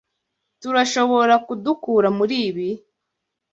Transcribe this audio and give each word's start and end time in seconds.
Turashoborakudukura 0.61 2.09
muri 2.17 2.35
ibi? 2.47 2.69